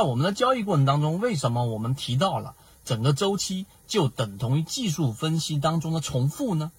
[0.00, 2.54] 在我们的交易过程当中，为什么我们提到了
[2.86, 6.72] 整个周期就等同于技术分析当中的重复呢？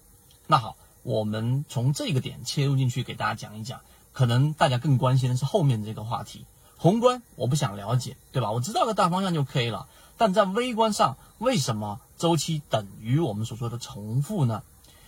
[0.48, 3.78] 那好，我们从这个点切入进去，给大家讲一讲。
[4.10, 6.46] 可能大家更关心的是后面这个话题，
[6.76, 8.50] 宏观我不想了解，对吧？
[8.50, 9.86] 我知道个大方向就可以了。
[10.16, 14.64] 但在微观上，为什么周期等于我们所说的重复呢？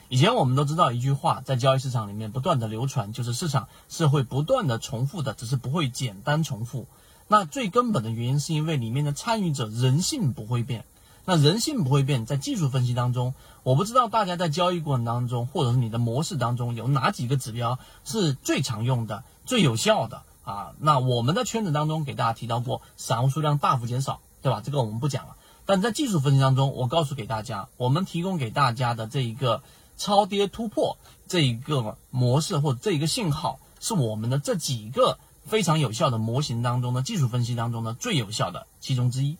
[0.09, 6.87] 以前我们都知道一句话，在交易市场里面不断的流传，就是市场是会不断的重复的，只是不会简单重复。
[7.29, 10.85] 那最根本的原因是因为里面的参与者人性不会变。
[11.27, 13.33] 那人性不会变，在技术分析当中，
[13.63, 20.73] 我不知道大家在交易过程当中，或者是你的模式当中，有哪几个指标是最常用的、最有效的啊？
[20.81, 24.61] 那我们的圈子当中给大家提到过，散户数量大幅减少，对吧？
[24.63, 25.37] 这个我们不讲了。
[25.65, 29.63] 但在技术分析当中，我告诉给大家，我们提供给大家的这一个
[29.97, 39.37] 超跌突破这一个模式或者这一个信号，是我们的这几个非常有效的模型当中的技术分析当中的最有效的其中之一。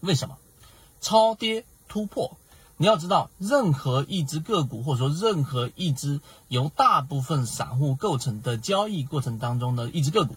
[0.00, 0.36] 为什么？
[1.00, 2.36] 超跌突破，
[2.76, 10.34] 你要知道，任何一只个股或者说任何一只由大部分散户构成的交易过程当中的一只个股，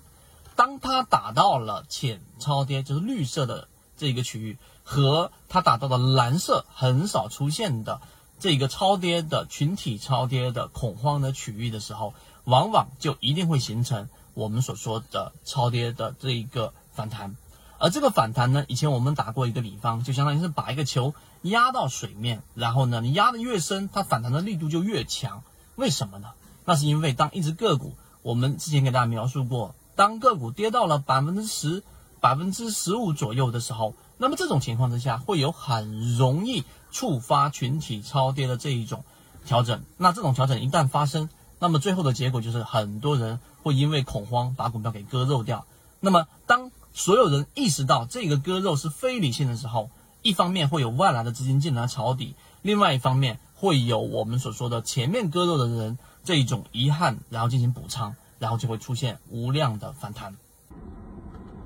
[0.55, 8.02] 当它打到了浅超跌，就是绿色的这个区域，和它打到了蓝色很少出现的
[8.39, 12.13] 这个超跌的群体超跌的恐慌的区域的时候，
[12.44, 17.36] 往往就一定会形成我们所说的超跌的这一个反弹。
[17.78, 25.44] 而这个反弹呢，以前我们打过一个比方，就相当于是把一个球压到水面，然后呢，你压的越深，它反弹的力度就越强。
[25.76, 26.30] 为什么呢？
[26.64, 31.82] 那是因为当一只个股，我们之前给大家描述过，当个股跌到了百分之十、
[32.20, 39.04] 百分之十五左右的时候，那么这种情况之下，会有很容易触发群体超跌的这一种
[39.44, 39.82] 调整。
[39.98, 45.66] 那这种调整一旦发生，那么最后的结果就是很多人会因为恐慌把股票给割肉掉。
[46.00, 49.90] 那么当所有人意识到这个割肉是非理性的时候，
[50.22, 60.35] 一方面会有外来的资金进来抄底，另外一方面会有我们所说的前面割肉的人这一种遗憾，然后进行补仓，然后就会出现无量的反弹。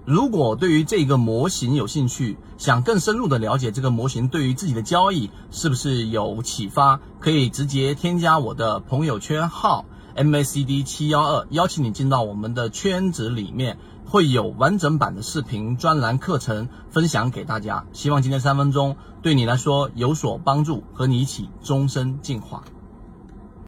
[0.06, 9.84] 如果对于这个模型有兴趣，想更深入的了解这个模型对于自己的交易是不是有启发，可以直接添加我的朋友圈号
[10.16, 13.78] MACD 七幺二，邀请你进到我们的圈子里面。
[14.08, 22.64] 会有完整版的视频专栏课程分享给大家，希望今天三分钟对你来说有所帮助，和你一起终身进化。